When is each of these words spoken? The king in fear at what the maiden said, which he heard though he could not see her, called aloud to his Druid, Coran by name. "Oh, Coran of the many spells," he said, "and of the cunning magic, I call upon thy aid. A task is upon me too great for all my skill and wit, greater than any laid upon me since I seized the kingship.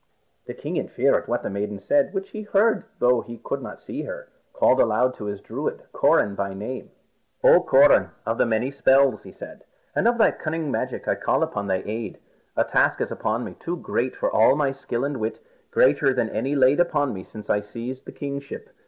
The 0.47 0.55
king 0.55 0.77
in 0.77 0.87
fear 0.87 1.15
at 1.15 1.27
what 1.27 1.43
the 1.43 1.49
maiden 1.51 1.77
said, 1.77 2.11
which 2.11 2.29
he 2.31 2.41
heard 2.41 2.85
though 2.97 3.21
he 3.21 3.37
could 3.37 3.61
not 3.61 3.79
see 3.79 4.01
her, 4.01 4.29
called 4.51 4.81
aloud 4.81 5.13
to 5.17 5.25
his 5.25 5.41
Druid, 5.41 5.83
Coran 5.93 6.33
by 6.33 6.55
name. 6.55 6.89
"Oh, 7.43 7.61
Coran 7.61 8.09
of 8.25 8.39
the 8.39 8.47
many 8.47 8.71
spells," 8.71 9.21
he 9.21 9.31
said, 9.31 9.63
"and 9.95 10.07
of 10.07 10.17
the 10.17 10.31
cunning 10.31 10.71
magic, 10.71 11.07
I 11.07 11.13
call 11.13 11.43
upon 11.43 11.67
thy 11.67 11.83
aid. 11.85 12.17
A 12.57 12.63
task 12.63 12.99
is 12.99 13.11
upon 13.11 13.43
me 13.43 13.53
too 13.59 13.77
great 13.77 14.15
for 14.15 14.31
all 14.31 14.55
my 14.55 14.71
skill 14.71 15.05
and 15.05 15.17
wit, 15.17 15.39
greater 15.69 16.15
than 16.15 16.31
any 16.31 16.55
laid 16.55 16.79
upon 16.79 17.13
me 17.13 17.23
since 17.23 17.47
I 17.47 17.59
seized 17.59 18.05
the 18.05 18.11
kingship. 18.11 18.71